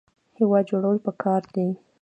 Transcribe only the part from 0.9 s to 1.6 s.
پکار